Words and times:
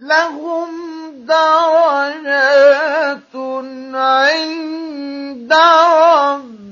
لهم 0.00 0.70
درجات 1.26 3.36
عند 3.94 5.52
ربهم. 5.52 6.69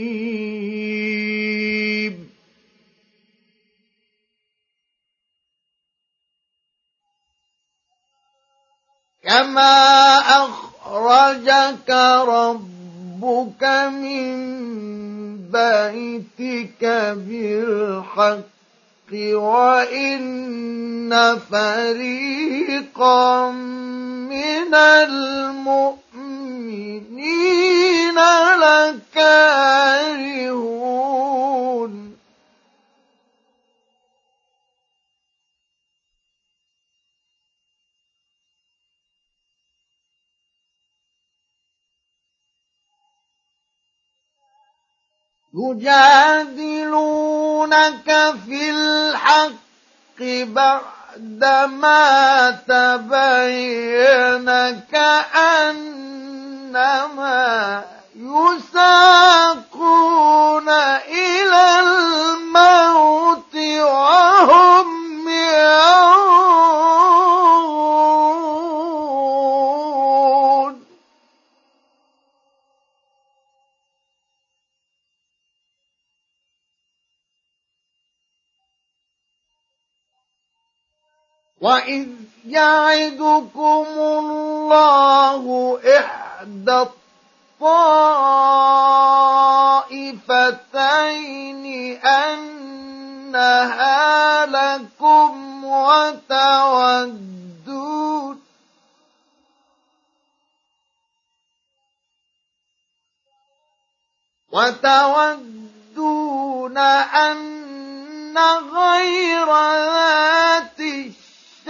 كما 9.24 10.18
أخرجك 10.18 11.90
ربك 12.28 13.64
من 13.92 14.30
بيتك 15.50 16.84
بالحق 17.16 18.59
وإن 19.12 21.38
فريقا 21.50 23.50
من 23.50 24.74
المؤمنين 24.74 26.00
لكارهون. 28.62 29.10
يجادلونك 46.70 48.34
في 48.46 48.70
الحق 48.70 50.20
بعدما 50.54 52.00
تبين 52.68 54.46
كأنما 54.92 56.20
يساقون 58.16 59.88
إلى 61.08 61.80
الموت 61.80 63.54
وهم 63.80 65.28
ينظرون 65.28 66.29
وإذ 81.60 82.08
يعدكم 82.46 83.86
الله 83.96 85.44
إحدى 85.98 86.86
الطائفتين 90.70 91.64
أنها 92.04 93.60
لكم 94.46 95.64
وتودون 95.64 97.20
وتودون 104.52 105.98
أن 106.78 108.38
غير 108.72 109.46
ذات 109.46 110.80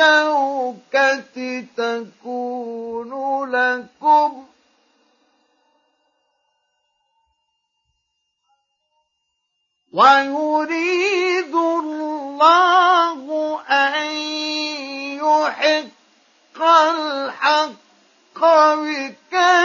الشوكة 0.01 1.65
تكون 1.77 3.13
لكم. 3.51 4.47
ويريد 9.93 11.55
الله 11.55 13.21
أن 13.69 14.17
يحق 15.21 16.63
الحق 16.63 17.81
بكلماته. 18.75 19.61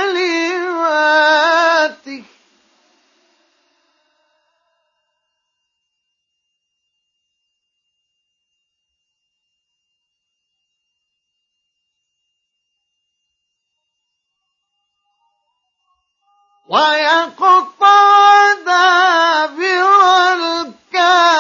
ويقطع 16.68 18.54
دابر 18.66 19.86
الكافرين. 20.34 21.36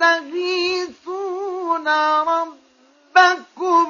تستغيثون 0.00 1.88
ربكم 2.22 3.86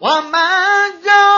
وما 0.00 0.88
جعله 1.04 1.37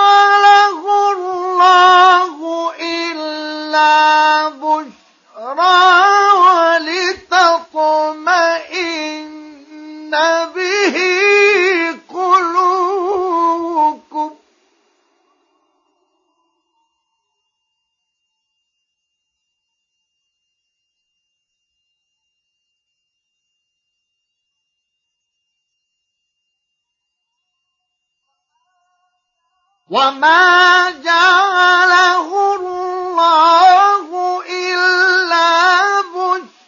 وما 29.90 30.90
جعله 30.90 32.54
الله 32.56 34.06
إلا 34.46 36.00
بشرى 36.00 36.60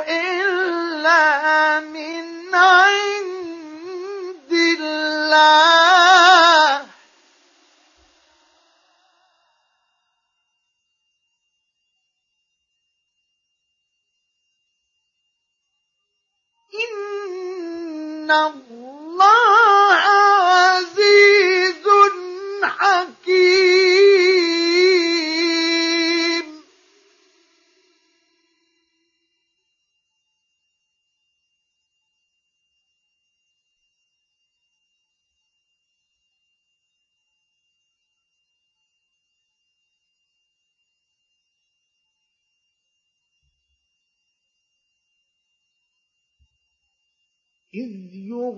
إلا 0.00 1.80
من 1.80 2.54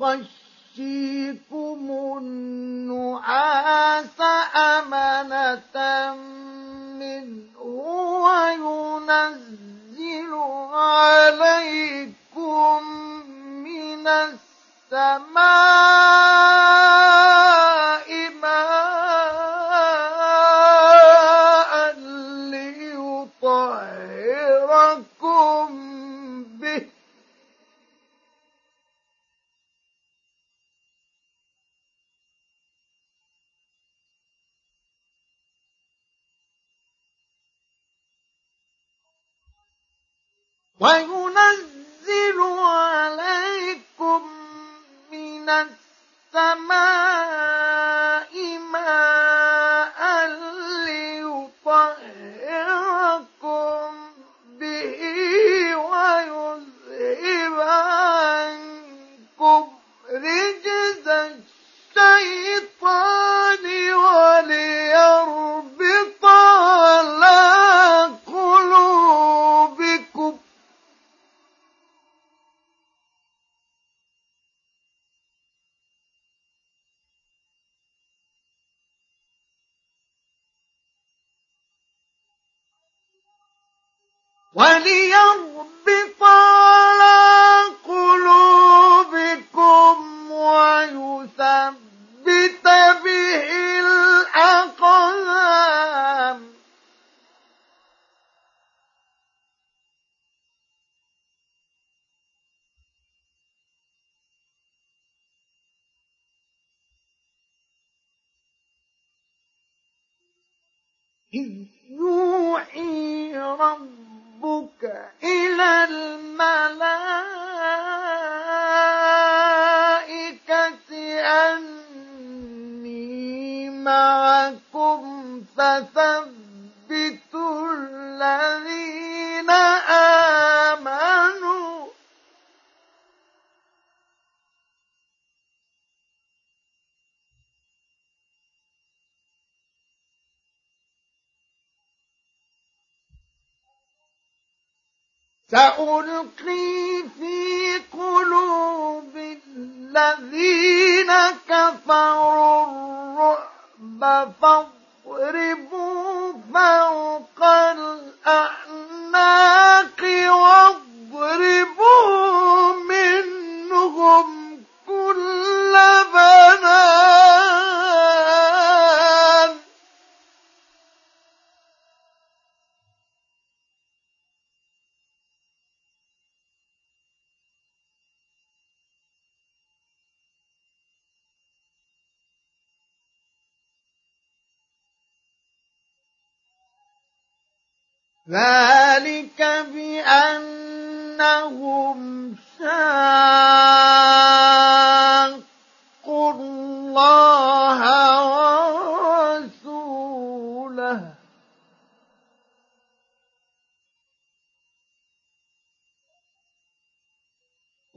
يغشيكم 0.01 1.85
النعاس 2.19 4.21
أمنة 4.57 5.77
منه 6.99 7.61
وينزل 8.25 9.41
عليكم 10.73 12.83
من 13.65 14.09
السماء 14.09 15.70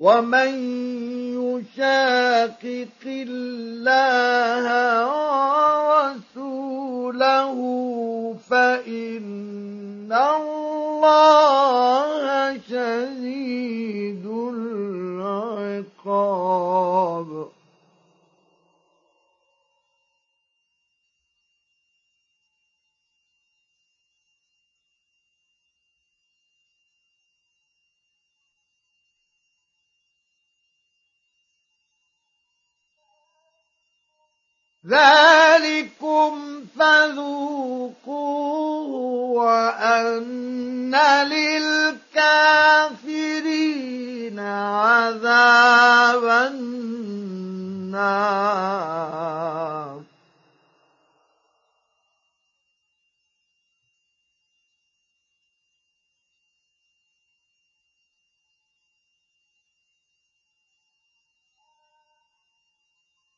ومن 0.04 0.52
يشاقق 1.40 3.04
الله 3.08 4.66
ورسوله 6.36 7.58
فإن 8.50 10.12
الله 10.12 11.44
شديد 12.70 14.26
العقاب 16.14 17.53
ذلكم 34.88 36.64
فذوقوه 36.80 38.14
وأن 39.44 40.96
للكافرين 41.24 42.34
عذاب 44.40 46.24
النار. 46.52 47.04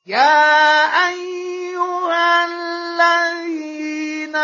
يا 0.06 1.10
أيها 1.10 2.46
الذين 2.46 4.36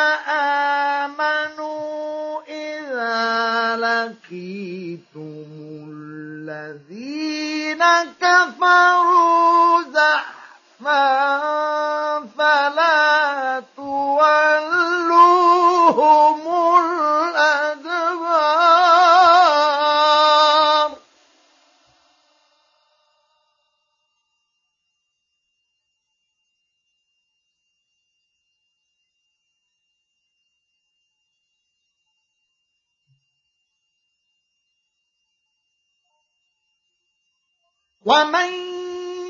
آمنوا 1.01 2.41
إذا 2.49 3.77
لقيتم 3.77 5.45
الذين 6.49 7.83
كفروا 8.21 9.81
زحفا 9.93 11.05
فلا 12.37 13.63
تولوهم 13.77 15.21
ومن 38.05 38.51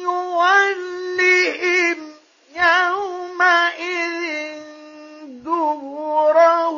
يولهم 0.01 1.97
يومئذ 2.55 4.15
دبره 5.43 6.77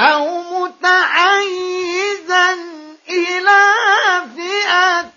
أو 0.00 0.42
متحيزا 0.42 2.52
إلى 3.08 3.72
فئة 4.36 5.10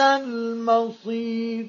المصير. 0.00 1.66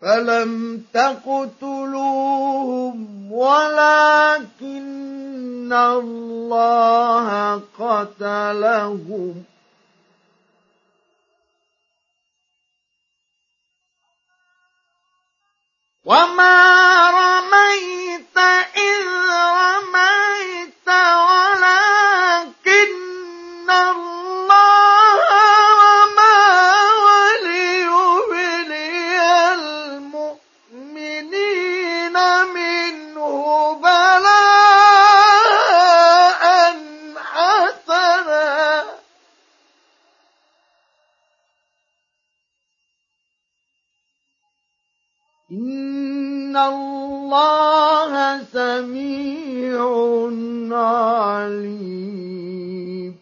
فلم 0.00 0.84
تقتلوهم 0.92 2.32
ولكن 3.32 4.70
الله 5.72 7.54
قتلهم. 7.78 9.44
وما 16.04 17.10
رميت 17.10 18.38
إذ 18.76 19.06
رميت 19.30 20.88
ولكن 21.68 22.90
الله 23.70 24.09
عليم 51.50 53.18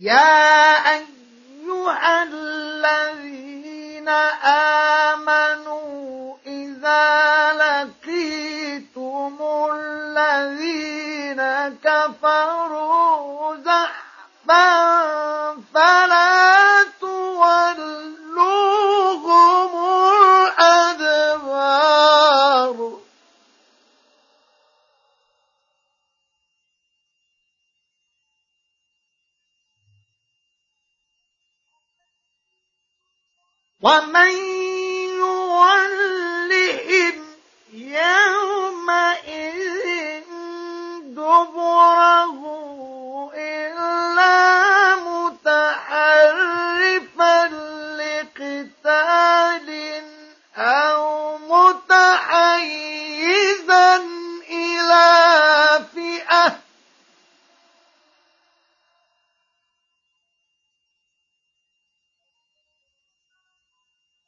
يا 0.00 0.74
أيها 0.94 2.22
الذين 2.22 4.08
آمنوا 5.18 6.36
إذا 6.46 7.52
لقيتم 7.62 9.36
الذين 9.74 11.42
كفروا 11.84 13.56
زحفا 13.56 14.72
فلا 15.74 16.11
ومن 33.82 34.30
يولهم 35.18 37.14
يومئذ 37.72 39.52
دبره 41.04 42.51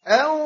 أو 0.06 0.43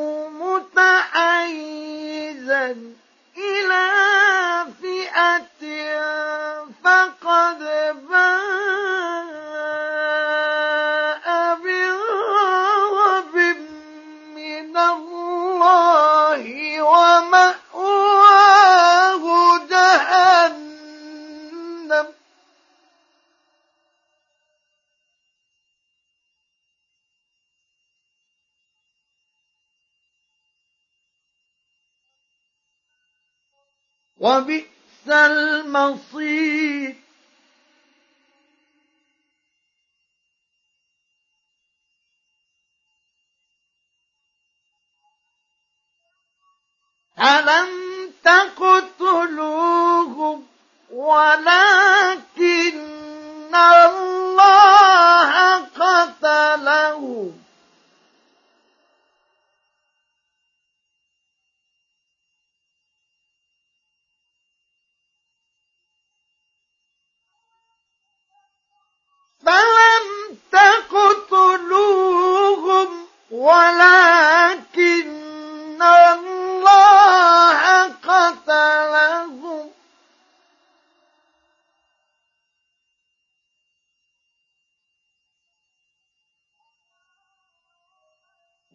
المصير 35.88 36.37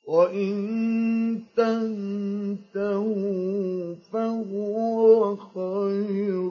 وإن 0.08 1.40
تنتهوا 1.58 3.96
فهو 4.14 5.36
خير 5.36 6.50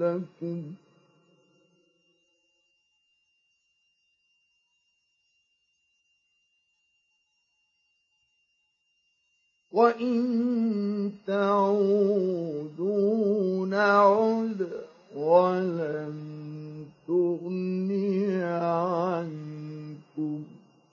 لكم. 0.00 0.62
وإن 9.76 11.12
تعودوا 11.26 12.86
نعد 13.66 14.68
ولن 15.16 16.14
تغني 17.06 18.42
عنكم 18.44 20.42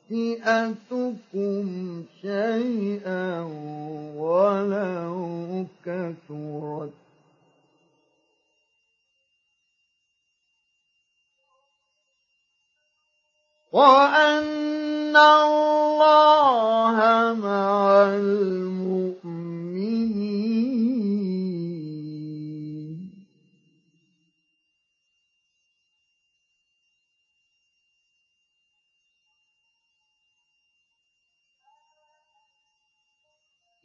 فئتكم 0.09 1.65
شيئا 2.21 3.41
ولو 4.17 5.65
كثرت 5.85 7.02
وأن 13.73 15.17
الله 15.17 16.97
مع 17.41 18.03
المؤمنين 22.13 23.23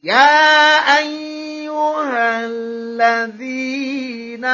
يا 0.04 0.98
أيها 0.98 2.46
الذين 2.46 4.44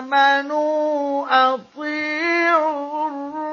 آمنوا 0.00 0.74
أطيعوا 1.54 3.33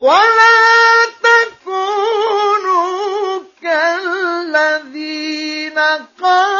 ولا 0.00 1.04
تكونوا 1.22 2.74
كالذين 3.62 4.98
قالوا 6.22 6.53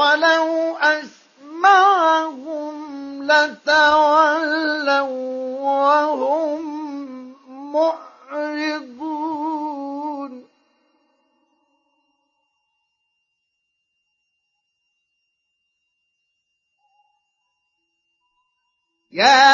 ولو 0.00 0.76
أسمعهم 0.76 2.74
لتولوا 3.22 5.00
وهم 5.60 6.62
معرضون. 7.72 8.90
يا 19.12 19.49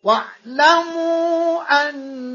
واعلموا 0.02 1.62
أن 1.88 2.30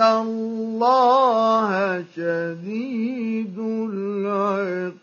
الله 0.00 2.04
شديد 2.16 3.58
العقاب 3.58 5.02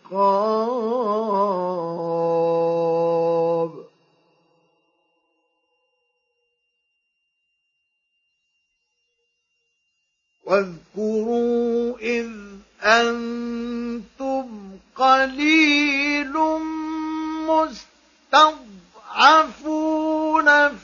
واذكروا 10.44 11.98
إذ 11.98 12.30
أنتم 12.82 14.70
قليل 14.96 16.32
مستضعفون 17.48 18.79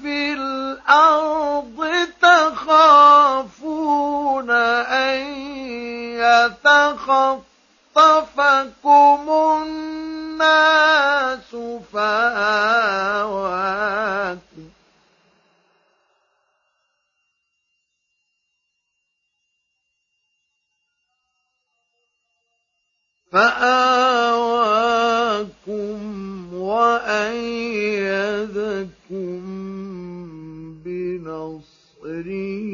في 0.03 0.33
الأرض 0.33 1.89
تخافون 2.23 3.61
أن 4.51 5.19
يتخطفكم 7.95 9.31
الناس 9.63 11.57
فآواكم 11.93 13.57
فآواكم 23.33 24.67
وأيدكم 26.67 28.27
بنصره 30.85 32.71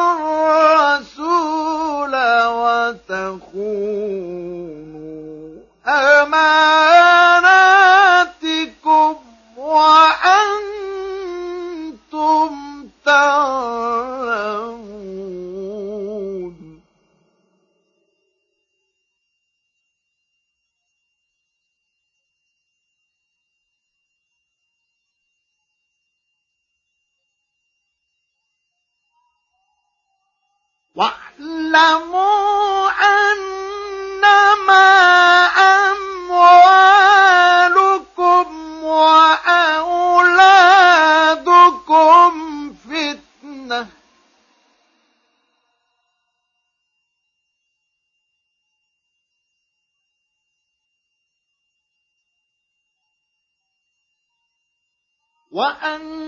وأن 55.61 56.20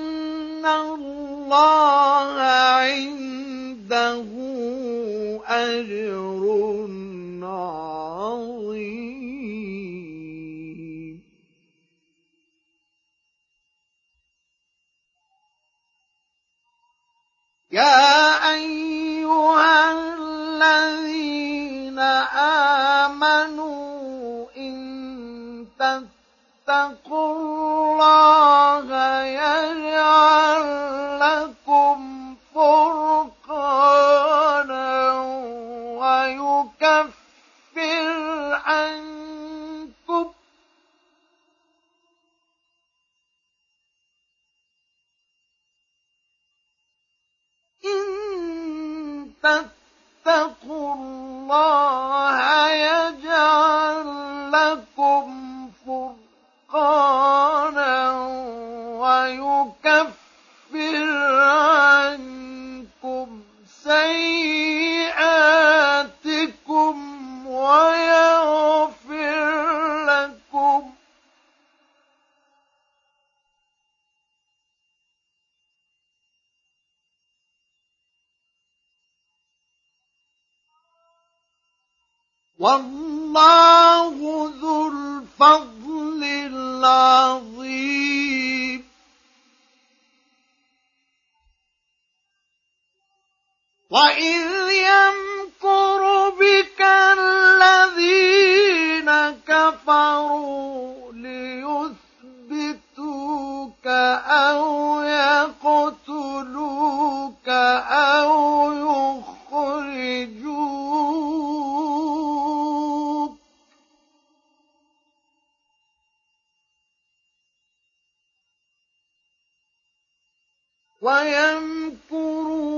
ويمكرون 121.03 122.73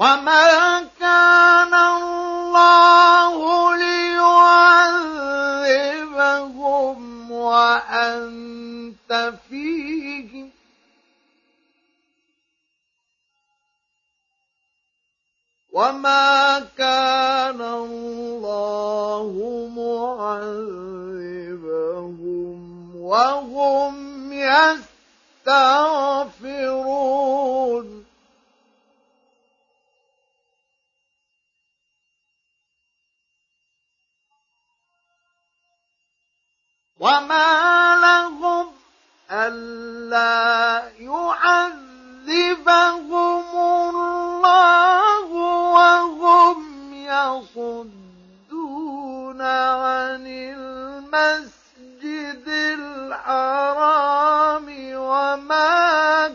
وما 0.00 0.80
كان 1.00 1.74
الله 1.74 3.36
ليعذبهم 3.76 4.20
وأنت 7.30 9.32
فيهم 9.50 10.50
وما 15.72 16.58
كان 16.78 17.60
الله 17.60 19.32
معذبهم 19.76 20.60
وهم 22.96 24.32
يستغفرون 24.32 26.39
وما 37.00 37.96
لهم 37.96 38.66
ألا 39.30 40.82
يعذبهم 40.98 42.64
الله 43.56 45.28
وهم 45.72 46.94
يصدون 46.94 48.60
عن 49.40 50.26
المسجد 50.26 51.54
الحرام 52.78 54.66
وما 54.94 56.28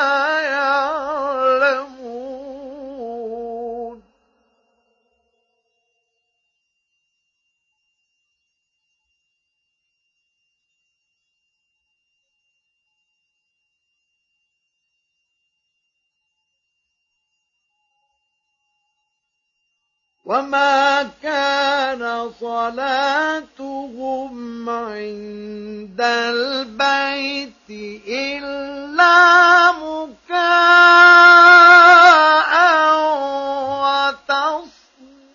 وما 20.28 21.10
كان 21.22 22.32
صلاتهم 22.40 24.34
عند 24.70 26.00
البيت 26.00 27.70
إلا 28.08 29.72
مكاء 29.72 30.28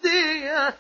وتصدية 0.03 0.75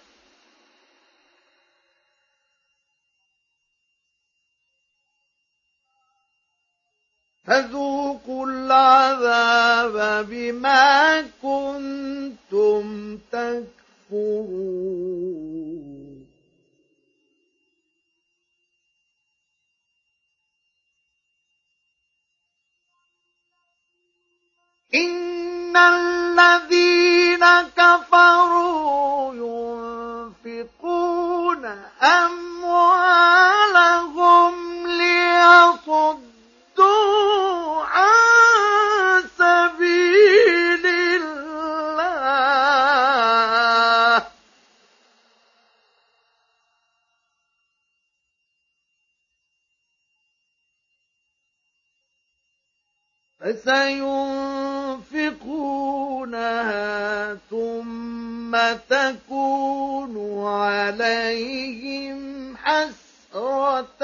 فذوقوا 7.45 8.47
العذاب 8.47 10.25
بما 10.29 11.21
كنتم 11.41 13.17
تكفرون 13.31 13.82
إن 24.95 25.77
الذين 25.77 27.45
كفروا 27.77 28.72
تكون 59.03 60.45
عليهم 60.47 62.21
حسرة 62.57 64.03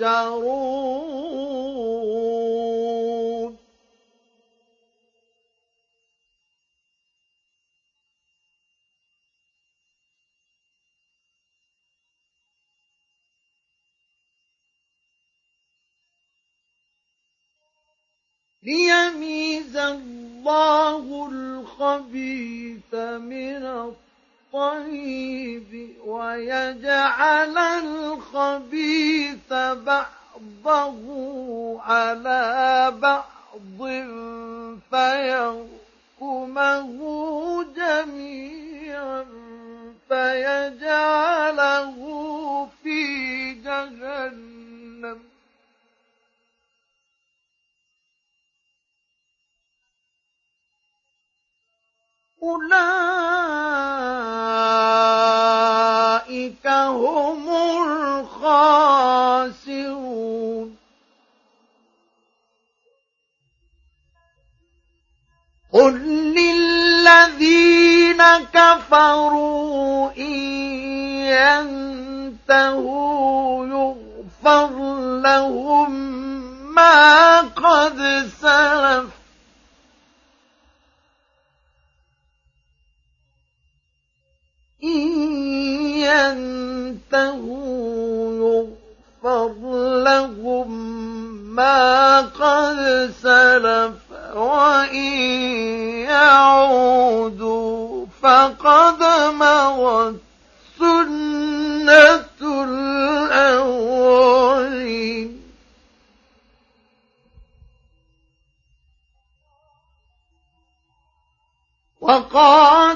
يحشرون. 0.00 1.29
ليميز 18.70 19.76
الله 19.76 21.28
الخبيث 21.32 22.94
من 22.94 23.90
الطيب 24.54 25.90
ويجعل 26.06 27.58
الخبيث 27.58 29.52
بعضه 29.86 31.00
على 31.82 32.94
بعض 33.02 33.24
فيركمه 34.90 36.90
جميعا 37.76 39.24
فيجعله 40.08 41.98
في 42.82 43.00
جهنم. 43.54 45.18
أولئك 52.42 52.80
هم 56.66 57.48
الخاسرون 58.28 58.80
قل 65.72 65.94
للذين 66.34 68.22
كفروا 68.52 70.10
إن 70.18 70.32
ينتهوا 72.48 73.66
يغفر 73.66 74.70
لهم 75.20 75.90
ما 76.74 77.40
قد 77.40 78.28
سلف 78.40 79.19
إن 84.84 85.08
ينتهوا 87.10 88.66
يغفر 89.24 89.54
لهم 90.02 90.70
ما 91.54 92.20
قد 92.20 93.10
سلف 93.22 93.92
وإن 94.34 95.12
يعودوا 96.08 98.06
فقد 98.22 99.02
مضت 99.34 100.20
سنة 100.78 102.64
الأولين. 102.64 104.00
وقاتلوهم 112.00 112.89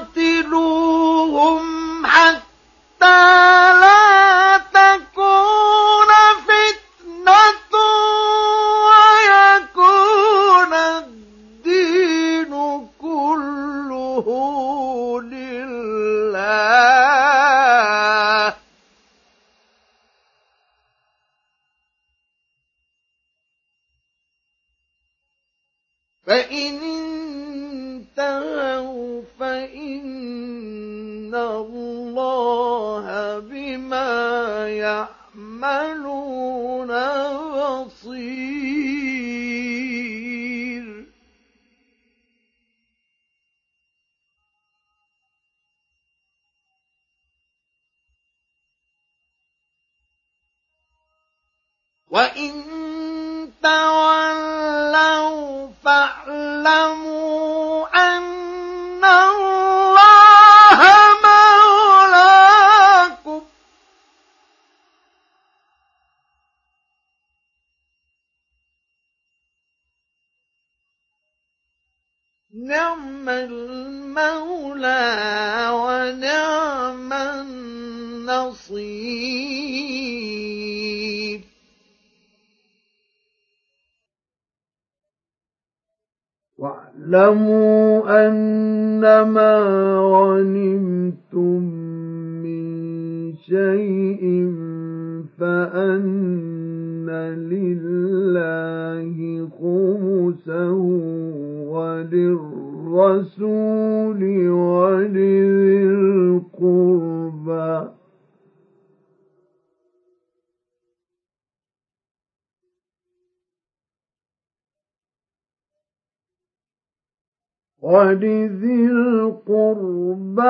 ولذي 118.05 118.85
القربى 118.91 120.41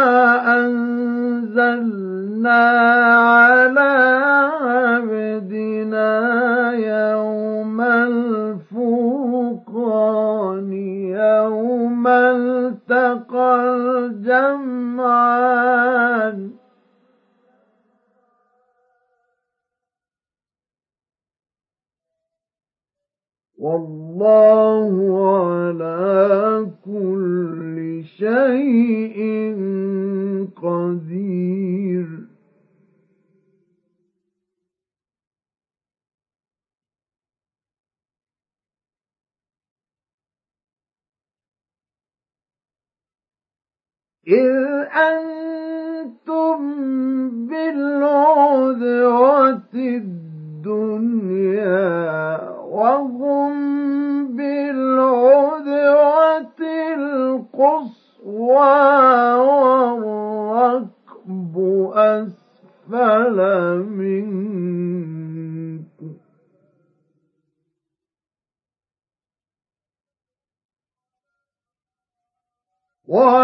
ولو 73.12 73.41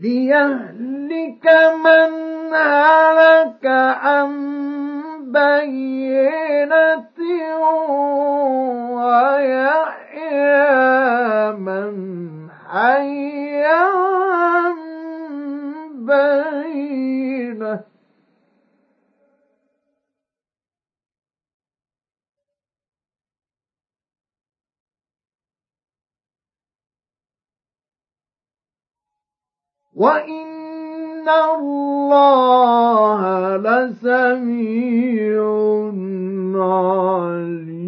ليهلك 0.00 1.46
من 1.84 2.12
هلك 2.54 3.66
عن 3.66 4.32
بينة 5.32 7.18
ويحيى 8.96 10.62
من 11.52 11.94
حي 12.70 13.64
عن 13.64 14.76
بينة. 15.94 17.89
وإن 29.94 31.28
الله 31.28 33.56
لسميع 33.56 35.42
عليم 36.54 37.80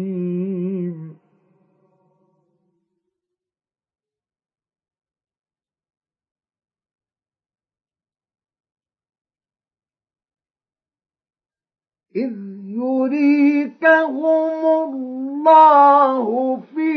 إذ 12.15 12.33
يريكهم 12.67 14.65
الله 14.83 16.55
في 16.75 16.93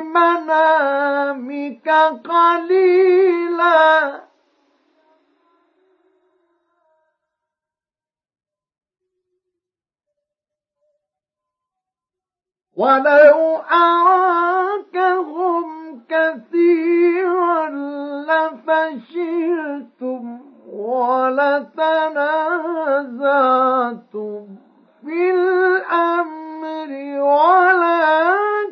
منامك 0.00 1.88
قليلاً 2.24 4.26
ولو 12.76 13.56
أراكهم 13.72 15.66
كثيرا 16.08 17.68
لفشلتم 18.66 20.22
ولتنازعتم 20.72 21.66
في 25.04 25.30
الأمر 25.30 26.90
ولكن 27.20 28.66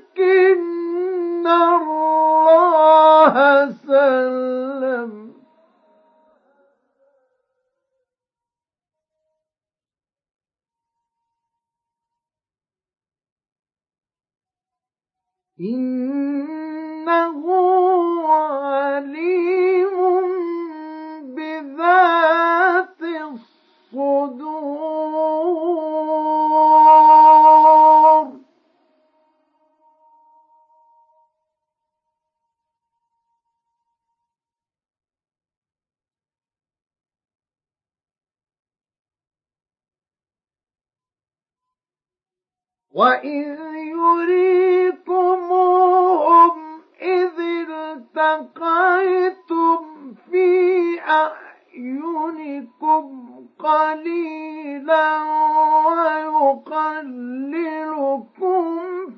الله 1.47 3.35
سلم. 3.71 5.24
إنه 15.61 17.45
عليم 18.29 19.97
بذات 21.23 23.01
الصدور. 23.93 25.14
وإذ 42.95 43.59
يريكموهم 45.25 46.53
إذ 47.03 47.41
التقيتم 48.17 49.79
في 50.31 51.01
أعينكم 51.09 53.05
قليلا 53.59 55.09
ويقللكم 57.45 58.65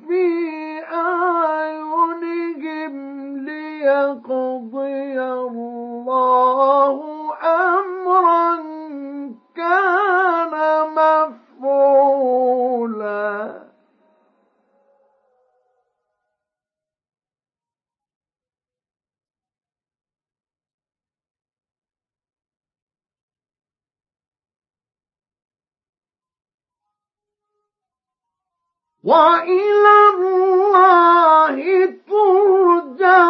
في 0.09 0.27
أعينهم 0.93 2.93
ليقضي 3.37 5.20
الله 5.22 6.97
أمرا 7.45 8.57
كان 9.57 10.53
مفعولا 12.47 13.66
وإلى 29.07 29.97
الله 30.15 31.57
ترجع 32.11 33.29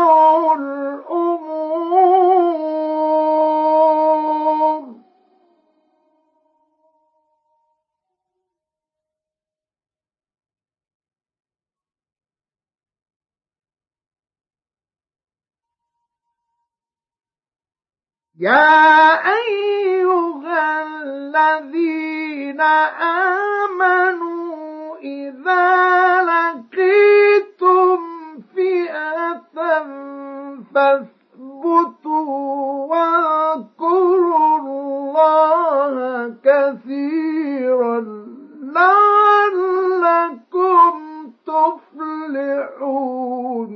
الأمور. 0.54 1.36
يا 18.38 19.12
أيها 19.36 20.82
الذين 20.82 22.60
آمنوا 22.60 24.35
إذا 25.06 25.66
لقيتم 26.22 27.98
فئة 28.54 29.56
فاثبتوا 30.74 32.26
واذكروا 32.90 34.58
الله 34.58 35.94
كثيرا 36.44 37.98
لعلكم 39.56 40.92
تفلحون 42.66 43.72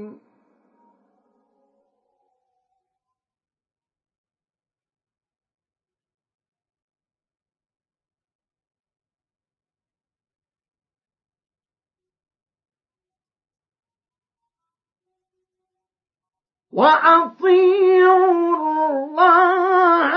وأطيعوا 16.81 18.33
الله 18.33 20.11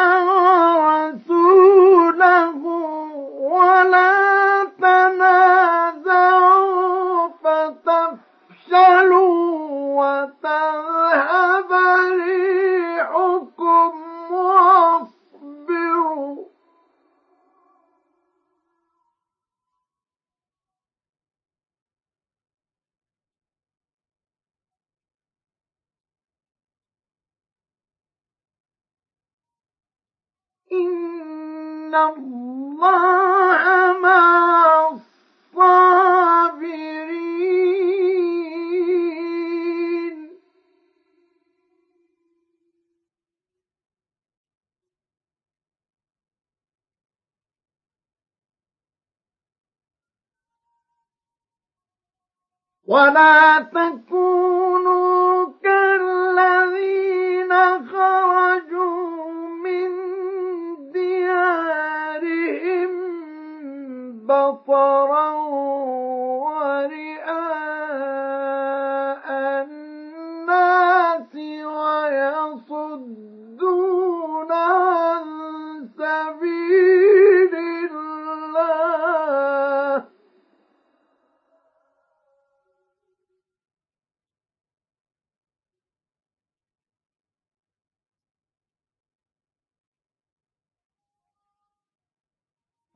ورسوله 0.79 2.55
ولا 3.51 4.13
تنازعوا 4.81 5.92
إن 30.73 31.95
الله 31.95 33.63
مع 34.01 34.89
الصابرين 39.03 40.39
ولا 52.87 53.59
تكونوا 53.59 55.45
كالذين 55.63 57.53
خرجوا 57.87 59.31
من 59.63 60.12
ديارهم 61.23 62.93
بطرا 64.27 65.29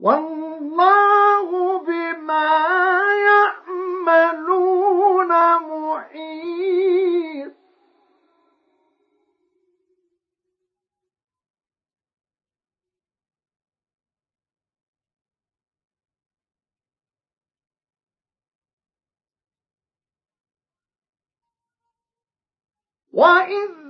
والله 0.07 1.79
بما 1.79 2.49
يعملون 4.07 5.31
محيط. 5.57 7.53
وإذ 23.13 23.86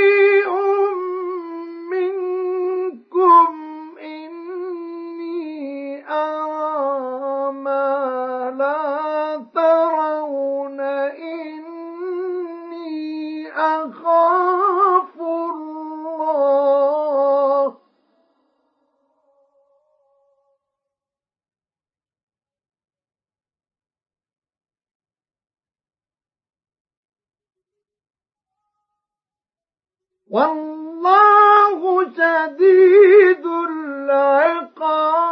والله 30.31 32.05
شديد 32.05 33.47
العقاب. 33.47 35.29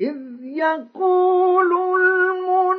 إذ 0.00 0.16
يقول 0.42 1.72
المنافقون 2.00 2.75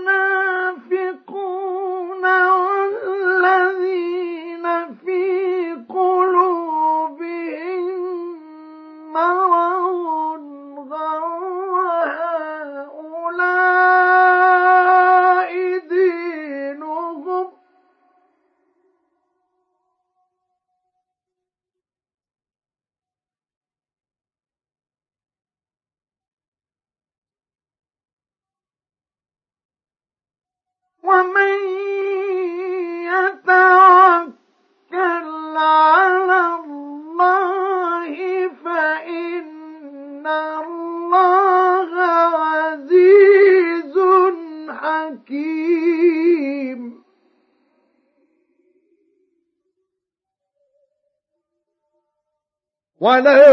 ولو 53.08 53.24
ترى 53.24 53.47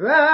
ذلك 0.00 0.29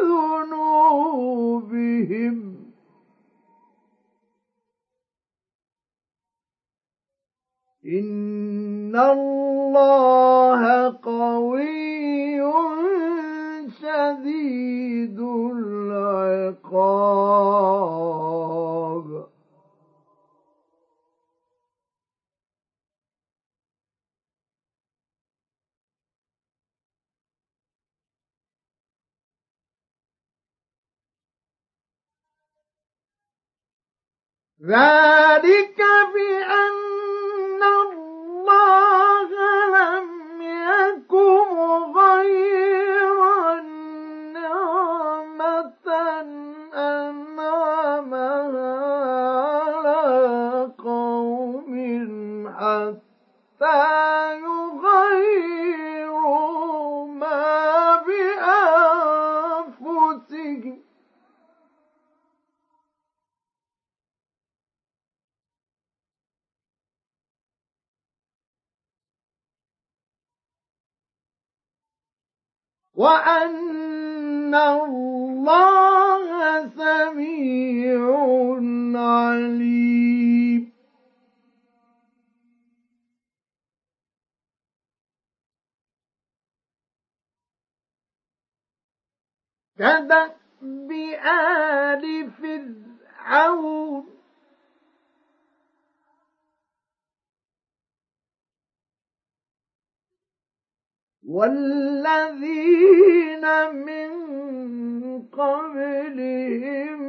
إن 7.85 8.95
الله 8.95 10.61
قوي 11.03 12.41
شديد 13.81 15.19
العقاب. 15.55 17.60
ذلك 34.71 35.79
بأن 36.13 37.61
الله 37.63 39.29
لم 39.75 40.07
يكن 40.41 41.49
غير 41.95 43.19
نعمة 44.33 45.87
أنعمها 46.73 48.21
على 49.75 50.71
قوم 50.83 51.71
حتى 52.59 53.90
وأن 73.01 74.55
الله 74.55 76.25
سميع 76.69 78.01
عليم. 78.95 80.71
كدأب 89.79 90.91
آل 91.25 92.31
فرعون 92.31 94.20
والذين 101.27 102.65
من 103.73 104.09
قبلهم 105.31 106.99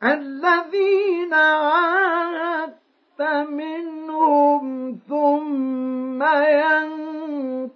الذين 0.04 1.34
عاهدت 1.34 3.22
منهم 3.48 4.98
ثم 5.08 6.22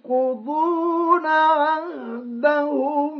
ينقضون 0.07 1.25
عهدهم 1.25 3.15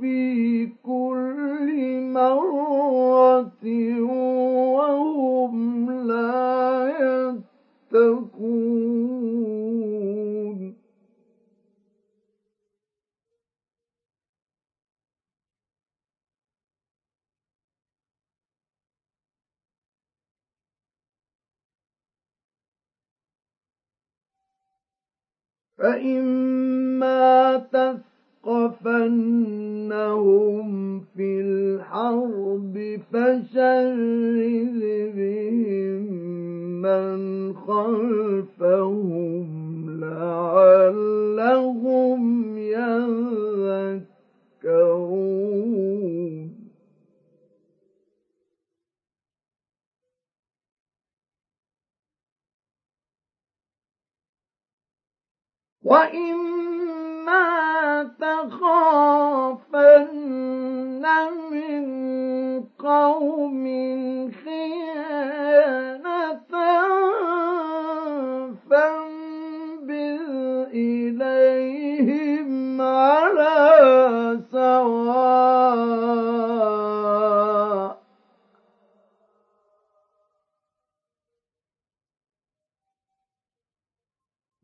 في 0.00 0.66
كل 0.66 2.00
مرة 2.12 3.64
وهم 4.70 5.90
لا 5.90 6.88
يتقون. 7.92 9.11
فإما 25.82 27.56
تثقفنهم 28.44 29.32
في 31.16 31.40
الحرب 31.40 33.00
فشرد 33.12 34.82
بهم 35.16 36.02
من 36.82 37.18
خلفهم 37.54 39.46
لعلهم 40.00 41.42
يذكرون 44.64 45.02
وإما 55.84 57.42
تخافن 58.20 59.82
من 61.50 61.84
قوم 62.78 63.64
خيانة 64.44 65.62
فانبذ 68.70 70.30
إليهم 70.74 72.50
على 72.80 74.40
سواء 74.52 75.92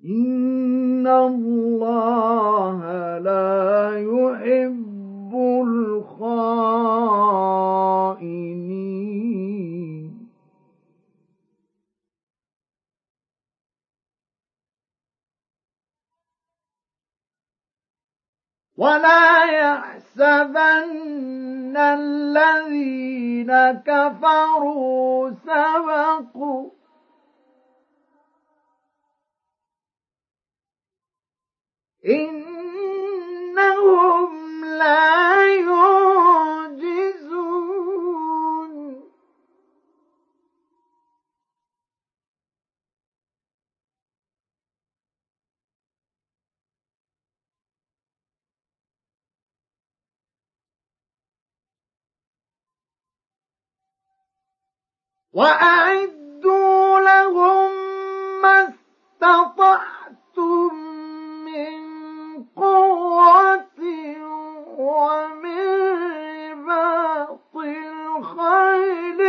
إن 0.08 1.06
الله 1.06 2.78
لا 3.18 3.92
يحب 3.98 5.34
الخائنين 5.68 7.08
ولا 18.76 19.44
يحسبن 19.44 20.96
الذين 21.76 23.52
كفروا 23.86 25.30
سبقوا 25.30 26.77
إنهم 32.10 34.04
لا 34.64 35.54
يعجزون. 35.54 35.88
وأعدوا 55.32 57.00
لهم 57.00 57.70
ما 58.42 58.68
استطعتم 58.68 60.74
من 61.44 61.87
قوة 62.56 63.80
ومن 64.78 65.68
رباط 66.68 67.54
الخيل 67.56 69.20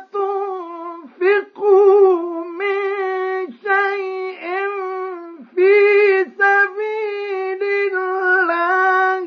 تنفقوا 1.21 1.73
من 2.43 3.47
شيء 3.47 4.43
في 5.55 5.73
سبيل 6.37 7.61
الله. 7.93 9.25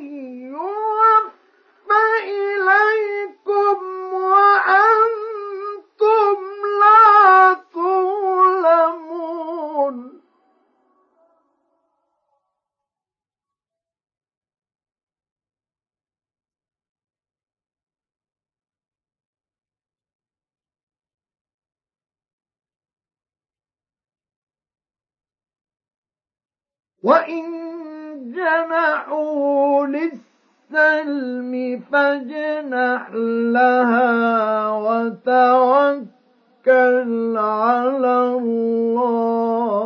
وإن 27.05 27.45
جنحوا 28.33 29.87
للسلم 29.87 31.81
فاجنح 31.93 33.11
لها 33.53 34.69
وتوكل 34.69 36.09
على 37.37 38.17
الله 38.37 39.85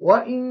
وإن 0.00 0.44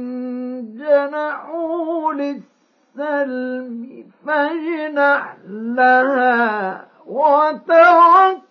جنحوا 0.78 2.14
للسلم 2.14 2.54
السلم 2.94 4.06
فاجنح 4.26 5.38
لها 5.48 6.88
وتوكل 7.06 8.46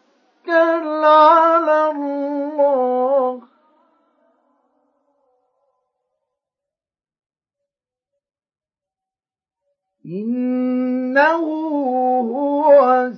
على 1.05 1.91
الله. 1.91 3.43
إنه 10.07 11.45
هو 12.35 13.11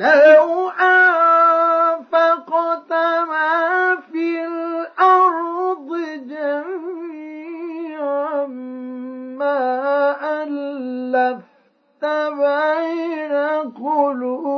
لو 0.00 0.70
أنفقت 0.80 2.40
ما 3.28 3.96
في 4.12 4.44
الأرض 4.46 5.88
جميعا 6.30 7.66
ما 9.36 10.16
ألفت 10.42 12.04
بين 12.40 13.34
قلوبهم 13.72 14.49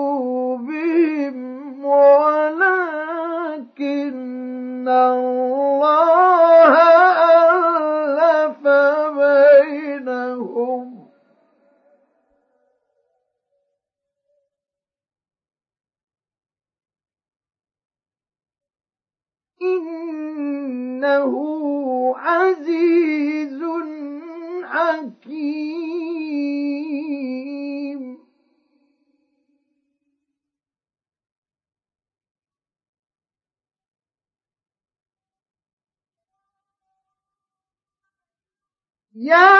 يا 39.22 39.54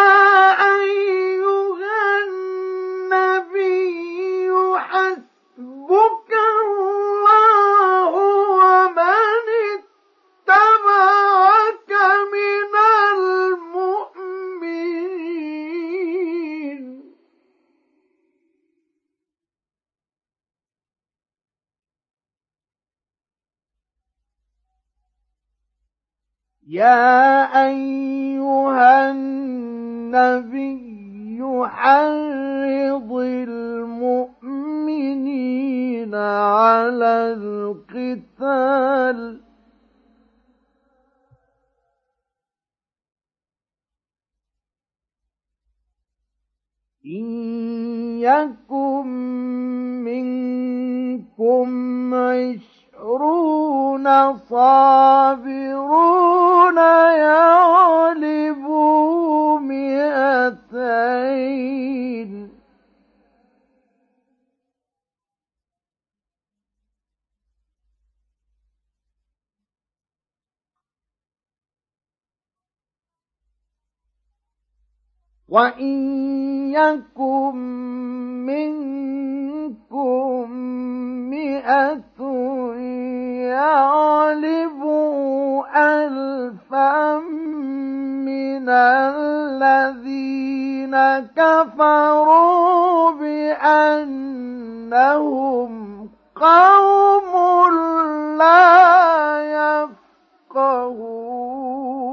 أيها 0.75 2.19
النبي 2.27 3.71
حسبك 4.79 6.33
الله 6.63 8.11
ومن 8.59 9.47
اتبعك 10.49 11.91
من 12.33 12.75
المؤمنين. 15.83 17.13
يا 26.67 27.43
أيها 27.67 28.12
النبي 30.15 31.41
حرض 31.69 33.13
المؤمنين 33.49 34.55
على 36.15 37.35
القتال. 37.39 39.19
إن 47.07 47.25
يكن 48.21 49.07
منكم 50.05 51.69
عشرون 52.15 54.07
صابرون 54.39 55.99
يغلبوا 57.19 58.53
مئتين 60.73 62.52
وإن 75.53 75.93
يكن 76.73 77.57
منكم 78.49 80.51
مئة 81.31 82.03
يغلبوا 84.33 85.65
ألفا 85.77 87.19
من 88.25 88.69
الذين 88.69 90.97
كفروا 91.37 93.11
بأنهم 93.21 94.13
قوم 96.37 97.33
لا 98.39 98.73
يفقهون 100.53 102.12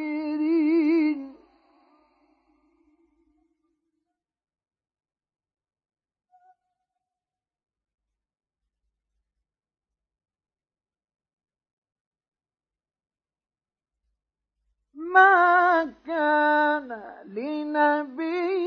ما 14.94 15.94
كان 16.08 16.90
لنبي 17.26 18.60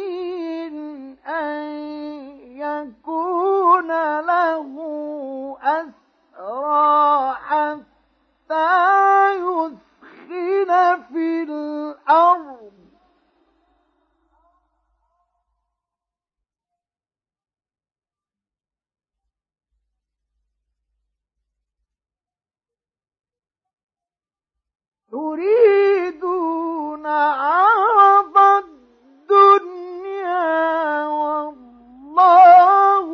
أن 1.26 1.62
يكون 2.64 3.88
له 4.20 4.72
أسرى 6.42 7.34
حتى 7.34 9.34
يثخن 9.34 11.02
في 11.12 11.42
الأرض. 11.42 12.72
تريدون 25.12 27.06
عرض 27.06 28.38
الدنيا 29.28 29.46
والله 31.06 33.06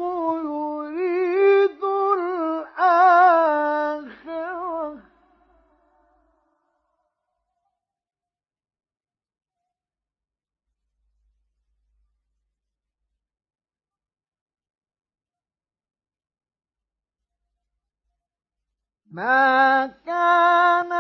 ما 19.11 19.87
كان 20.07 20.98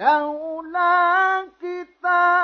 لولا 0.00 1.48
كتاب 1.62 2.39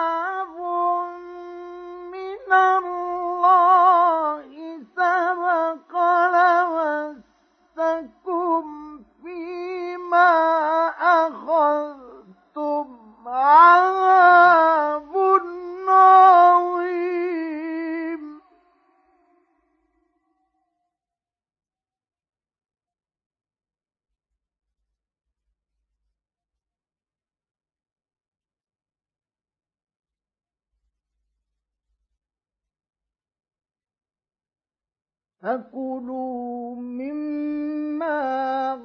فكلوا 35.46 36.74
مما 36.74 38.18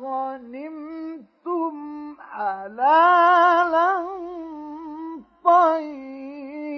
غنمتم 0.01 1.75
حلالا 2.19 4.07
طيبا 5.43 6.71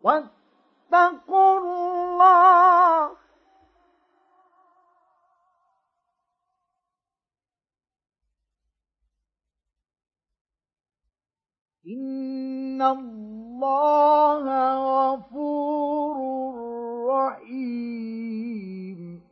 واتقوا 0.00 1.58
الله 1.58 3.21
إن 11.86 12.82
الله 12.82 14.44
غفور 15.14 16.16
رحيم 17.10 19.22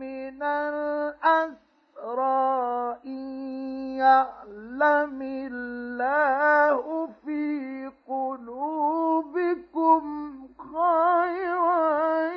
من 0.00 0.42
الأسرى 0.42 1.58
يعلم 3.98 5.22
الله 5.22 7.06
في 7.24 7.90
قلوبكم 8.08 10.02
خيرا 10.58 12.32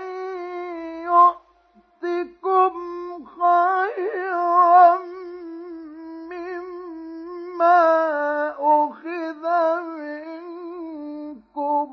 يؤتكم 2.03 2.75
خيرا 3.25 4.99
مما 6.31 7.81
أخذ 8.59 9.45
منكم 9.83 11.87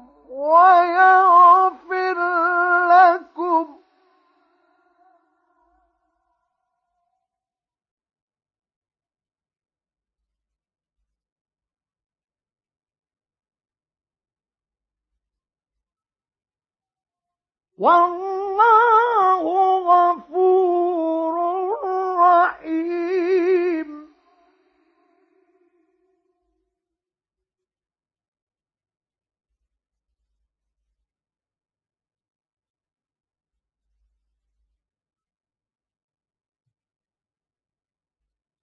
والله 17.80 19.44
غفور 19.90 21.36
رحيم. 22.20 24.09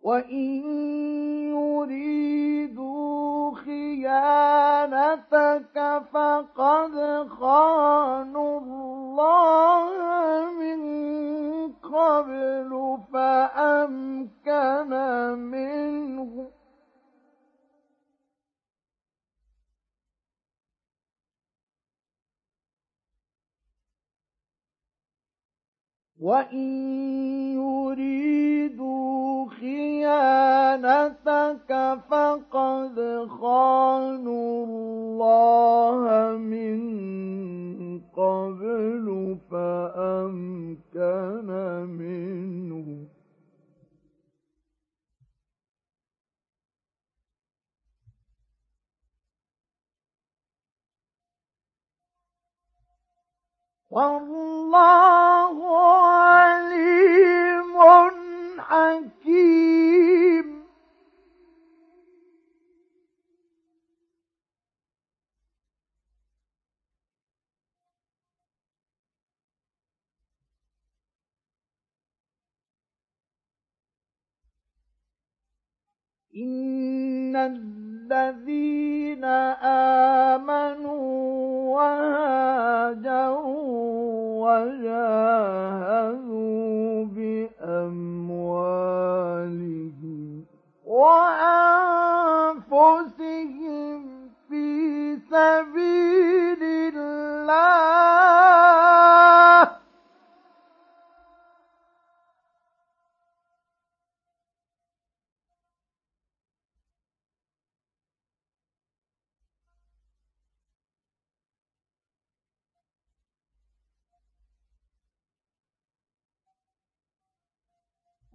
وإن 0.07 0.63
يريدوا 1.51 3.55
خيانتك 3.55 5.77
فقد 6.13 6.95
خانوا 7.29 8.61
الله 8.61 9.91
من 10.61 10.81
قبل 11.73 12.99
فأمكن 13.13 14.91
منه 15.39 16.49
وإن 26.21 26.69
يريدوا 27.55 29.47
خيانتك 29.61 31.19
فقد 32.11 32.56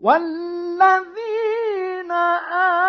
والذين 0.02 0.82
آووا 2.11 2.80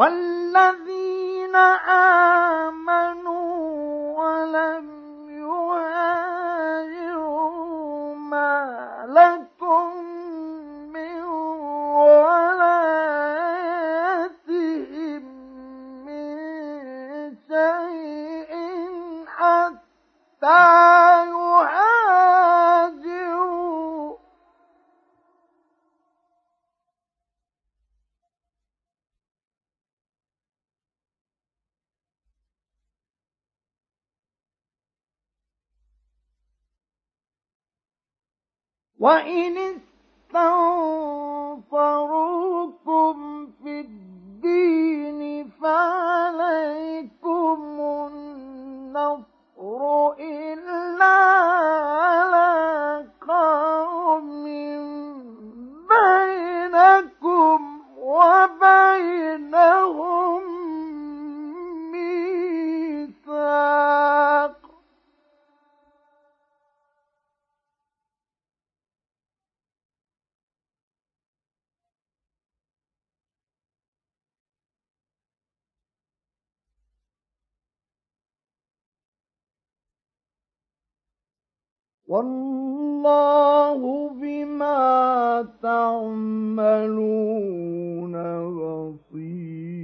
والذين 0.00 1.56
آمنوا 2.64 3.52
ولم 4.20 4.89
وإن 39.00 39.56
استنصروكم 42.20 43.46
في 43.64 43.80
الدين 43.80 45.50
فعليكم 45.62 47.60
النصر 48.12 49.82
إلا 50.20 51.04
على 52.04 53.06
قوم 53.28 54.44
بينكم 55.88 57.60
وبينهم 57.98 59.79
والله 82.10 83.80
بما 84.20 85.46
تعملون 85.62 86.60
بصير. 88.58 89.79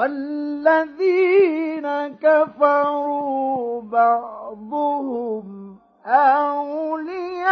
والذين 0.00 1.86
كفروا 2.16 3.82
بعضهم 3.82 5.78
أولياء 6.06 7.50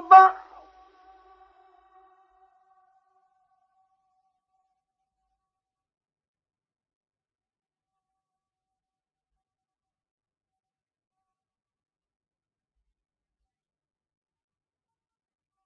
بعض. 0.00 0.34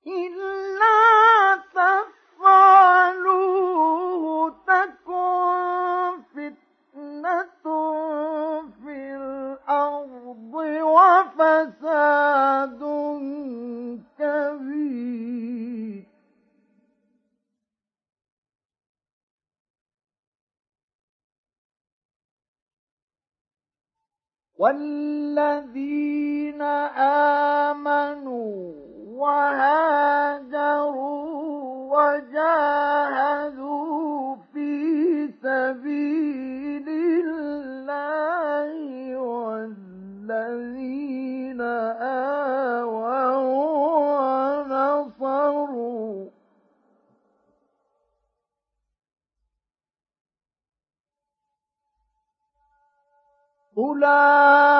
إلا 0.07 0.89
تكن 4.67 6.23
فتنة 6.35 7.65
في 8.85 8.99
الأرض 9.17 10.55
وفساد 10.95 12.83
كبير. 14.19 16.05
والذين 24.59 26.63
آمنوا 27.73 28.98
وهاجروا 29.19 30.79
وجاهدوا 31.97 33.57
في 34.53 35.29
سبيل 35.43 36.89
الله 36.89 38.71
والذين 39.17 40.41
آووا 42.01 43.37
ونصروا. 45.19 46.31
أولئك 53.79 54.78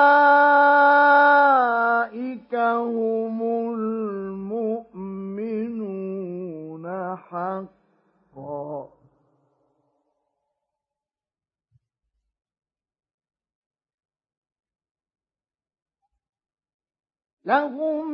لهم 17.49 18.05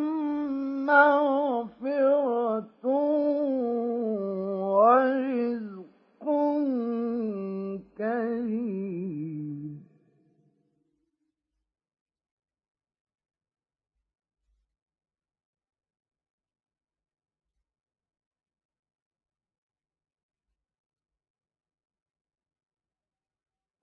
مغفرة 0.86 2.86
ورزق 4.76 6.26
كريم. 7.98 9.86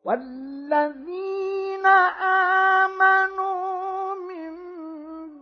والذين 0.04 1.86
آمنوا 2.86 3.41